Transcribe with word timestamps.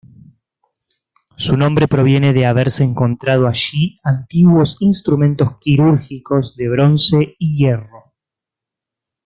Su 1.37 1.57
nombre 1.57 1.87
proviene 1.87 2.33
de 2.33 2.47
haberse 2.47 2.83
encontrado 2.83 3.45
allí 3.47 3.99
antiguos 4.03 4.77
instrumentos 4.79 5.59
quirúrgicos 5.59 6.55
de 6.55 6.69
bronce 6.69 7.35
y 7.37 7.55
hierro. 7.59 8.11